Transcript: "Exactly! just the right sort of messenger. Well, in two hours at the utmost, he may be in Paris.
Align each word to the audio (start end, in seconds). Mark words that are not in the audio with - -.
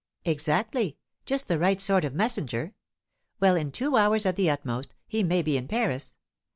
"Exactly! 0.25 0.97
just 1.27 1.47
the 1.47 1.59
right 1.59 1.79
sort 1.79 2.03
of 2.03 2.15
messenger. 2.15 2.73
Well, 3.39 3.55
in 3.55 3.71
two 3.71 3.97
hours 3.97 4.25
at 4.25 4.35
the 4.35 4.49
utmost, 4.49 4.95
he 5.05 5.21
may 5.21 5.43
be 5.43 5.57
in 5.57 5.67
Paris. 5.67 6.15